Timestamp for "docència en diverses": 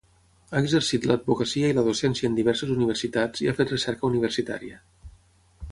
1.89-2.73